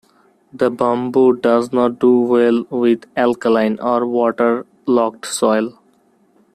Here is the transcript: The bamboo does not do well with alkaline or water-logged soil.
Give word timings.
The 0.51 0.71
bamboo 0.71 1.33
does 1.35 1.71
not 1.71 1.99
do 1.99 2.21
well 2.21 2.63
with 2.71 3.05
alkaline 3.15 3.79
or 3.79 4.07
water-logged 4.07 5.25
soil. 5.27 5.77